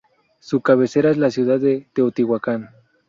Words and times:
Su 0.39 0.61
cabecera 0.61 1.11
es 1.11 1.17
la 1.19 1.29
ciudad 1.29 1.59
de 1.59 1.87
Teotihuacan. 1.93 2.71